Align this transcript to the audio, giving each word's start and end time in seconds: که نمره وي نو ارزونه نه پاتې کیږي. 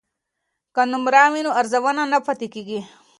که 0.75 0.81
نمره 0.91 1.23
وي 1.31 1.41
نو 1.45 1.51
ارزونه 1.59 2.03
نه 2.13 2.19
پاتې 2.25 2.47
کیږي. 2.53 2.79